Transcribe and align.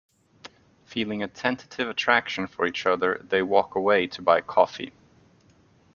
Feeling 0.85 1.21
a 1.21 1.27
tentative 1.27 1.87
attraction 1.87 2.47
for 2.47 2.65
each 2.65 2.87
other, 2.87 3.19
they 3.23 3.43
walk 3.43 3.75
away 3.75 4.07
to 4.07 4.23
buy 4.23 4.41
coffee. 4.41 4.93